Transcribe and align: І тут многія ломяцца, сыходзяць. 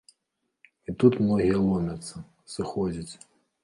І 0.87 0.95
тут 1.03 1.13
многія 1.25 1.61
ломяцца, 1.69 2.15
сыходзяць. 2.59 3.13